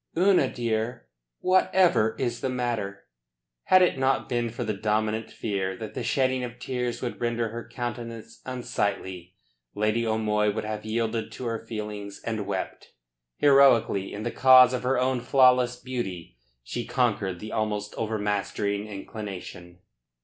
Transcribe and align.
"Una, 0.17 0.51
dear, 0.51 1.05
whatever 1.41 2.15
is 2.17 2.41
the 2.41 2.49
matter?" 2.49 3.03
Had 3.65 3.83
it 3.83 3.99
not 3.99 4.27
been 4.27 4.49
for 4.49 4.63
the 4.63 4.73
dominant 4.73 5.29
fear 5.29 5.77
that 5.77 5.93
the 5.93 6.01
shedding 6.01 6.43
of 6.43 6.57
tears 6.57 7.03
would 7.03 7.21
render 7.21 7.49
her 7.49 7.69
countenance 7.71 8.41
unsightly, 8.43 9.35
Lady 9.75 10.03
O'Moy 10.07 10.49
would 10.51 10.63
have 10.63 10.85
yielded 10.85 11.31
to 11.33 11.45
her 11.45 11.67
feelings 11.67 12.19
and 12.25 12.47
wept. 12.47 12.93
Heroically 13.37 14.11
in 14.11 14.23
the 14.23 14.31
cause 14.31 14.73
of 14.73 14.81
her 14.81 14.97
own 14.99 15.19
flawless 15.21 15.75
beauty 15.75 16.35
she 16.63 16.83
conquered 16.83 17.39
the 17.39 17.51
almost 17.51 17.93
overmastering 17.93 18.87
inclination. 18.87 19.81